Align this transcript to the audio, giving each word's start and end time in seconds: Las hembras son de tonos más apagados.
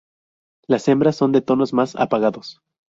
Las 0.65 0.87
hembras 0.87 1.15
son 1.15 1.31
de 1.31 1.43
tonos 1.43 1.73
más 1.73 1.95
apagados. 1.95 2.59